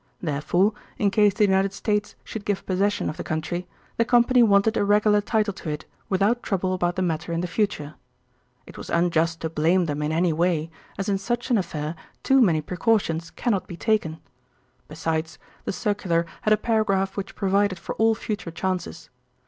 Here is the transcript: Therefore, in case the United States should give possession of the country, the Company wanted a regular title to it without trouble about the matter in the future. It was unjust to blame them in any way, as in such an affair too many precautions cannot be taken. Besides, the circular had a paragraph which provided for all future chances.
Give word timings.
Therefore, 0.19 0.73
in 0.97 1.11
case 1.11 1.35
the 1.35 1.45
United 1.45 1.73
States 1.73 2.15
should 2.23 2.43
give 2.43 2.65
possession 2.65 3.07
of 3.07 3.17
the 3.17 3.23
country, 3.23 3.67
the 3.97 4.03
Company 4.03 4.41
wanted 4.41 4.75
a 4.75 4.83
regular 4.83 5.21
title 5.21 5.53
to 5.53 5.69
it 5.69 5.85
without 6.09 6.41
trouble 6.41 6.73
about 6.73 6.95
the 6.95 7.03
matter 7.03 7.31
in 7.31 7.41
the 7.41 7.47
future. 7.47 7.93
It 8.65 8.79
was 8.79 8.89
unjust 8.89 9.41
to 9.41 9.49
blame 9.51 9.85
them 9.85 10.01
in 10.01 10.11
any 10.11 10.33
way, 10.33 10.71
as 10.97 11.07
in 11.07 11.19
such 11.19 11.51
an 11.51 11.57
affair 11.59 11.93
too 12.23 12.41
many 12.41 12.61
precautions 12.61 13.29
cannot 13.29 13.67
be 13.67 13.77
taken. 13.77 14.19
Besides, 14.87 15.37
the 15.65 15.71
circular 15.71 16.25
had 16.41 16.53
a 16.53 16.57
paragraph 16.57 17.15
which 17.15 17.35
provided 17.35 17.77
for 17.77 17.93
all 17.97 18.15
future 18.15 18.49
chances. 18.49 19.11